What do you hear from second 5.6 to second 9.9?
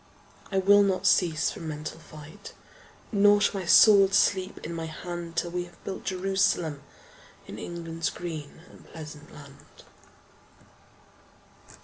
have built Jerusalem In England's green and pleasant land.